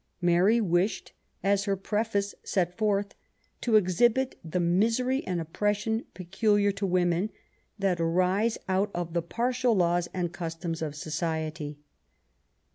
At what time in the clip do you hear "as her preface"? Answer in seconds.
1.43-2.33